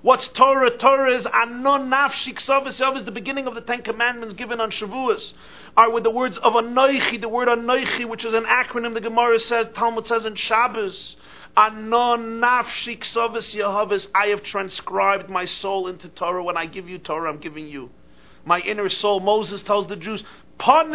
[0.00, 0.70] What's Torah?
[0.70, 5.32] Torah is anon nafshik is the beginning of the Ten Commandments given on Shavuos.
[5.76, 9.40] Are with the words of Anoichi, the word Anoichi, which is an acronym the Gemara
[9.40, 11.16] says, Talmud says in Shabbos.
[11.56, 14.06] Anon nafshik Yehavis.
[14.14, 16.44] I have transcribed my soul into Torah.
[16.44, 17.90] When I give you Torah, I'm giving you
[18.48, 19.20] my inner soul.
[19.20, 20.24] Moses tells the Jews,
[20.60, 20.90] God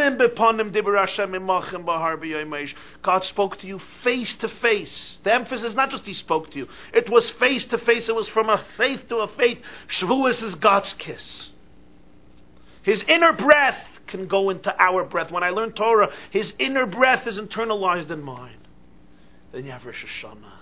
[3.24, 5.20] spoke to you face to face.
[5.24, 6.68] The emphasis is not just He spoke to you.
[6.94, 8.10] It was face to face.
[8.10, 9.60] It was from a faith to a faith.
[9.88, 11.50] Shavuos is God's kiss.
[12.82, 15.32] His inner breath can go into our breath.
[15.32, 18.58] When I learn Torah, His inner breath is internalized in mine.
[19.54, 20.60] Then you have Rosh Hashanah.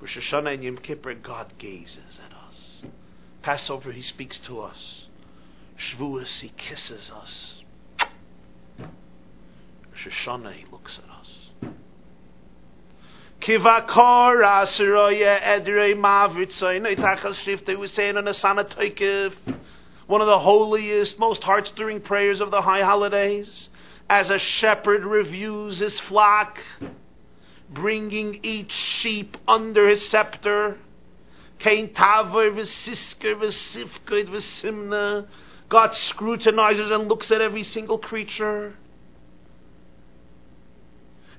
[0.00, 2.82] Rosh Hashanah and Yom Kippur, God gazes at us.
[3.42, 5.06] Passover, He speaks to us.
[5.80, 7.54] Shavuos, He kisses us.
[8.78, 11.72] Rosh Hashanah, He looks at us.
[13.40, 19.32] Kivakor asiroye edrei mavritzoy neitachas shifte we say in a sanatoikiv
[20.10, 23.68] one of the holiest, most heart-stirring prayers of the high holidays,
[24.10, 26.58] as a shepherd reviews his flock,
[27.70, 30.78] bringing each sheep under his scepter.
[35.70, 38.74] God scrutinizes and looks at every single creature.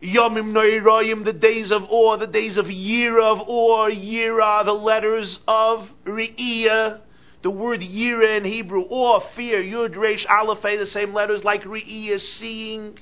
[0.02, 5.38] Yomim Noirayim, the days of awe, the days of Yira of awe, Yira, the letters
[5.48, 7.02] of Re'iyah,
[7.44, 12.20] the word Yira in Hebrew, awe, fear, Yud, Resh, Aleph, the same letters like Re'iyah,
[12.22, 12.98] seeing.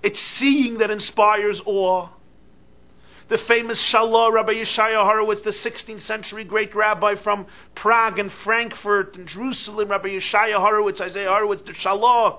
[0.00, 2.08] It's seeing that inspires awe.
[3.28, 9.16] The famous Shalah, Rabbi Yeshaya Horowitz, the 16th century great rabbi from Prague and Frankfurt
[9.16, 12.38] and Jerusalem, Rabbi Yeshaya Horowitz, Isaiah Horowitz, the Shalah,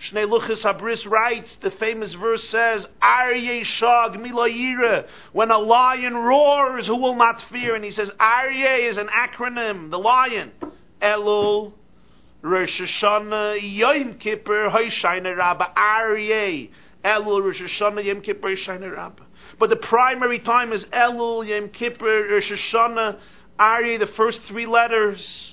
[0.00, 5.06] Shnei Luchas Habris writes, the famous verse says, Aryeh Shag Milayira.
[5.32, 7.74] When a lion roars, who will not fear?
[7.74, 10.52] And he says, Aryeh is an acronym, the lion.
[11.02, 11.72] Elul,
[12.40, 16.70] Rosh Hashanah, Yom Kippur, Hoshayna Rabbah, Aryeh.
[17.04, 19.24] Elul, Rosh Hashanah, Yom Kippur, Hoshayna Rabbah.
[19.60, 23.18] But the primary time is Elul, Yom Kippur, Rosh Hashanah,
[23.58, 25.52] Aryeh, the first three letters.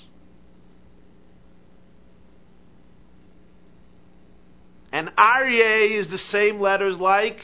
[4.94, 7.42] And Aryeh is the same letters like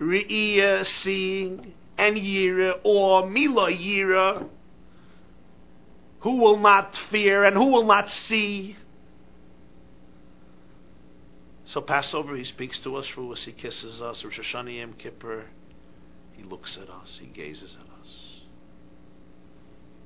[0.00, 4.46] Re'iyah, seeing, and Yira, or Mila Yira,
[6.20, 8.76] who will not fear and who will not see.
[11.68, 15.44] So Passover, he speaks to us, Shavuos, he kisses us, Rosh Hashanah, Yom Kippur,
[16.32, 18.40] he looks at us, he gazes at us.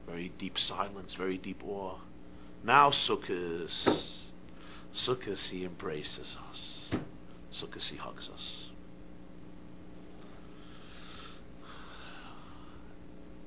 [0.06, 1.98] Very deep silence, very deep awe.
[2.64, 3.70] Now Sukkot
[4.92, 7.00] Sukkot, he embraces us.
[7.52, 8.66] Sukkot, he hugs us.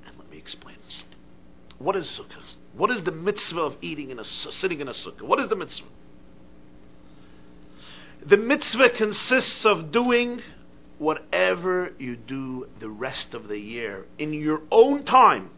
[0.08, 0.78] And let me explain.
[1.80, 2.56] What is Sukkot?
[2.78, 5.24] What is the mitzvah of eating in a sitting in a sukkah?
[5.24, 5.88] What is the mitzvah?
[8.26, 10.42] The mitzvah consists of doing
[10.98, 15.50] whatever you do the rest of the year in your own time.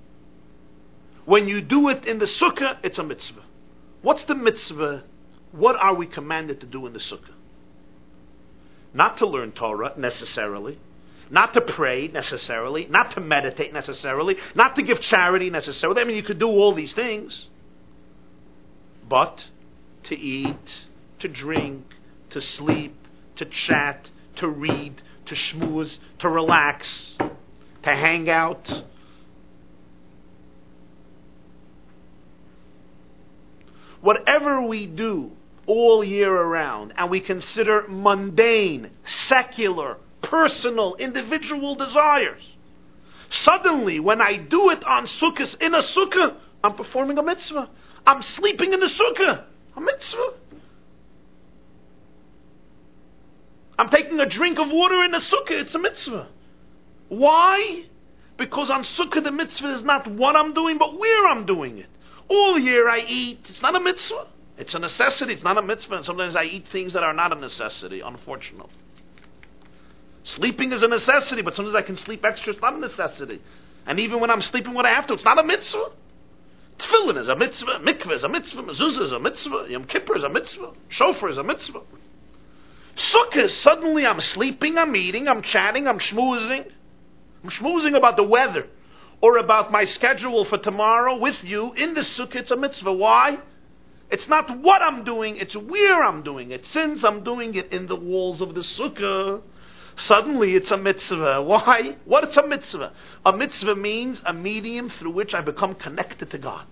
[1.26, 3.43] When you do it in the sukkah, it's a mitzvah.
[4.01, 5.03] What's the mitzvah
[5.51, 7.34] what are we commanded to do in the sukkah?
[8.93, 10.80] Not to learn Torah necessarily,
[11.30, 16.01] not to pray necessarily, not to meditate necessarily, not to give charity necessarily.
[16.01, 17.47] I mean, you could do all these things,
[19.07, 19.45] but
[20.03, 20.74] to eat,
[21.20, 21.86] to drink,
[22.32, 22.96] to sleep,
[23.36, 27.16] to chat, to read, to schmooze, to relax,
[27.84, 28.84] to hang out,
[34.02, 35.32] whatever we do
[35.66, 38.90] all year around and we consider mundane,
[39.28, 42.42] secular, personal, individual desires,
[43.30, 47.70] suddenly when I do it on sukkahs, in a sukkah, I'm performing a mitzvah.
[48.06, 49.44] I'm sleeping in the sukkah,
[49.76, 50.34] a mitzvah.
[53.78, 56.28] I'm taking a drink of water in a sukkah, it's a mitzvah.
[57.10, 57.86] Why?
[58.38, 61.90] Because on sukkah the mitzvah is not what I'm doing, but where I'm doing it.
[62.28, 63.40] All year I eat.
[63.50, 64.28] It's not a mitzvah.
[64.58, 65.34] It's a necessity.
[65.34, 65.96] It's not a mitzvah.
[65.96, 68.74] And sometimes I eat things that are not a necessity, unfortunately.
[70.24, 72.52] Sleeping is a necessity, but sometimes I can sleep extra.
[72.54, 73.42] It's not a necessity.
[73.86, 75.92] And even when I'm sleeping what I have to, it's not a mitzvah.
[76.80, 77.80] Tefillin is a mitzvah.
[77.80, 78.64] Mikveh is a mitzvah.
[78.64, 79.68] Mezuzah is a mitzvah.
[79.70, 80.74] Yom Kippur is a mitzvah.
[80.90, 81.82] Shofar is a mitzvah.
[82.98, 86.66] Sukkah, suddenly I'm sleeping, I'm eating, I'm chatting, I'm schmoozing.
[87.43, 88.68] I'm schmoozing about the weather
[89.22, 92.38] or about my schedule for tomorrow with you in the sukkah.
[92.38, 92.93] It's a mitzvah.
[92.93, 93.39] Why?
[94.10, 96.66] It's not what I'm doing, it's where I'm doing it.
[96.66, 99.41] Since I'm doing it in the walls of the sukkah,
[99.95, 101.41] suddenly it's a mitzvah.
[101.43, 101.98] Why?
[102.06, 102.93] What is a mitzvah?
[103.26, 106.66] A mitzvah means a medium through which I become connected to God.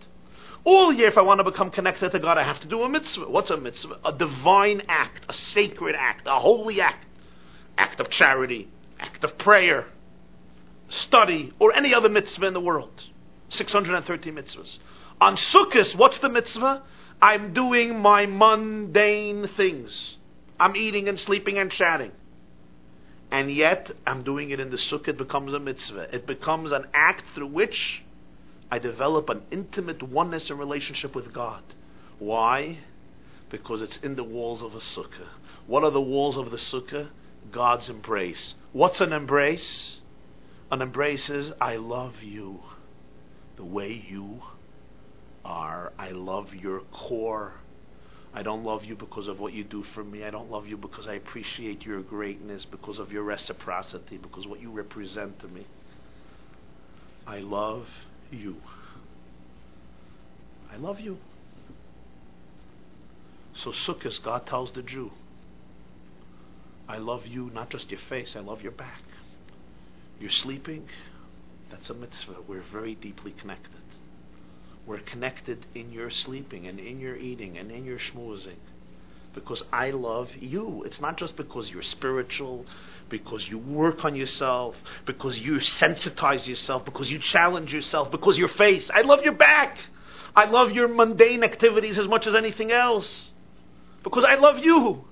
[0.65, 2.89] All year, if I want to become connected to God, I have to do a
[2.89, 3.29] mitzvah.
[3.29, 3.99] What's a mitzvah?
[4.03, 7.05] A divine act, a sacred act, a holy act.
[7.77, 9.85] Act of charity, act of prayer,
[10.89, 13.03] study, or any other mitzvah in the world.
[13.49, 14.79] 630 mitzvahs.
[15.21, 16.81] On Sukkot, what's the mitzvah?
[17.21, 20.17] I'm doing my mundane things.
[20.59, 22.11] I'm eating and sleeping and chatting.
[23.29, 26.15] And yet, I'm doing it in the Sukkot, It becomes a mitzvah.
[26.15, 28.04] It becomes an act through which
[28.71, 31.63] I develop an intimate oneness and relationship with God.
[32.19, 32.79] Why?
[33.49, 35.29] Because it's in the walls of a sukkah.
[35.67, 37.09] What are the walls of the sukkah?
[37.51, 38.55] God's embrace.
[38.71, 39.99] What's an embrace?
[40.71, 42.61] An embrace is, I love you
[43.55, 44.41] the way you
[45.43, 45.93] are.
[45.97, 47.53] I love your core.
[48.33, 50.25] I don't love you because of what you do for me.
[50.25, 54.59] I don't love you because I appreciate your greatness, because of your reciprocity, because what
[54.59, 55.65] you represent to me.
[57.25, 57.87] I love
[58.31, 58.57] you.
[60.71, 61.17] I love you.
[63.55, 65.11] So Sukkot, God tells the Jew,
[66.87, 69.01] I love you, not just your face, I love your back.
[70.19, 70.87] You're sleeping,
[71.71, 72.41] that's a mitzvah.
[72.47, 73.71] We're very deeply connected.
[74.85, 78.59] We're connected in your sleeping and in your eating and in your schmoozing.
[79.35, 80.83] Because I love you.
[80.85, 82.65] It's not just because you're spiritual,
[83.09, 84.75] because you work on yourself,
[85.05, 88.89] because you sensitize yourself, because you challenge yourself, because your face.
[88.91, 89.77] I love your back.
[90.35, 93.31] I love your mundane activities as much as anything else.
[94.03, 95.05] Because I love you.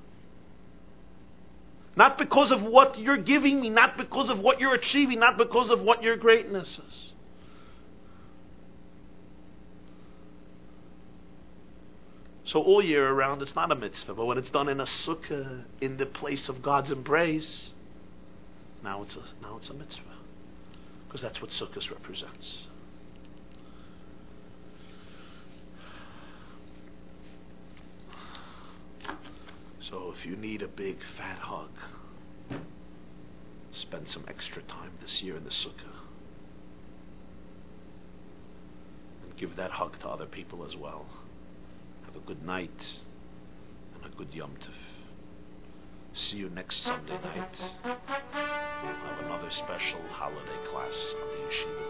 [1.95, 5.69] Not because of what you're giving me, not because of what you're achieving, not because
[5.69, 7.12] of what your greatness is.
[12.45, 15.63] So all year around, it's not a mitzvah, but when it's done in a sukkah,
[15.79, 17.73] in the place of God's embrace,
[18.83, 20.01] now it's a now it's a mitzvah,
[21.07, 22.67] because that's what sukkah represents.
[29.89, 31.69] So if you need a big fat hug,
[33.71, 35.99] spend some extra time this year in the sukkah.
[39.23, 41.05] And give that hug to other people as well.
[42.13, 42.69] Have a good night
[43.95, 44.73] and a good Yom Tov.
[46.15, 47.49] See you next Sunday night.
[47.83, 51.89] We'll have another special holiday class on the Yeshiva